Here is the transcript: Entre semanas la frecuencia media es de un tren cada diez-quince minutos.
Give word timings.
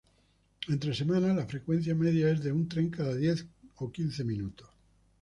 Entre 0.67 0.95
semanas 0.95 1.35
la 1.35 1.45
frecuencia 1.45 1.93
media 1.93 2.31
es 2.31 2.41
de 2.43 2.51
un 2.51 2.67
tren 2.67 2.89
cada 2.89 3.13
diez-quince 3.13 4.23
minutos. 4.23 4.67